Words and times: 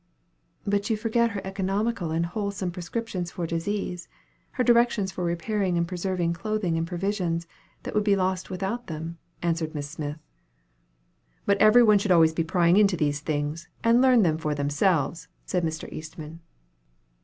"But 0.65 0.89
you 0.89 0.97
forget 0.97 1.29
her 1.29 1.41
economical 1.45 2.09
and 2.09 2.25
wholesome 2.25 2.71
prescriptions 2.71 3.29
for 3.29 3.45
disease, 3.45 4.07
her 4.53 4.63
directions 4.63 5.11
for 5.11 5.23
repairing 5.23 5.77
and 5.77 5.87
preserving 5.87 6.33
clothing 6.33 6.75
and 6.75 6.87
provisions, 6.87 7.45
that 7.83 7.93
would 7.93 8.03
be 8.03 8.15
lost 8.15 8.49
without 8.49 8.87
them," 8.87 9.19
answered 9.43 9.75
Miss 9.75 9.91
Smith. 9.91 10.17
"But 11.45 11.61
one 11.85 11.99
should 11.99 12.09
always 12.09 12.33
be 12.33 12.43
prying 12.43 12.77
into 12.77 12.97
these 12.97 13.19
things, 13.19 13.67
and 13.83 14.01
learn 14.01 14.23
them 14.23 14.39
for 14.39 14.55
themselves," 14.55 15.27
said 15.45 15.61
Mr. 15.63 15.87
Eastman. 15.93 16.39